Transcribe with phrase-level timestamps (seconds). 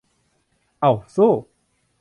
[0.81, 1.31] เอ้า สู้!